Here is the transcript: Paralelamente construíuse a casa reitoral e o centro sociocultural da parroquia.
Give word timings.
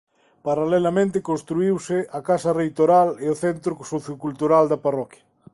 Paralelamente 0.47 1.25
construíuse 1.29 1.97
a 2.17 2.19
casa 2.29 2.55
reitoral 2.59 3.07
e 3.23 3.25
o 3.33 3.39
centro 3.43 3.73
sociocultural 3.91 4.63
da 4.71 4.81
parroquia. 4.85 5.23